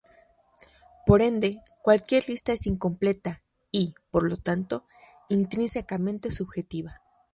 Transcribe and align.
Por 1.05 1.21
ende, 1.21 1.61
cualquier 1.83 2.27
lista 2.27 2.53
es 2.53 2.65
incompleta 2.65 3.43
y, 3.71 3.93
por 4.09 4.27
lo 4.27 4.37
tanto, 4.37 4.87
intrínsecamente 5.29 6.31
subjetiva. 6.31 7.01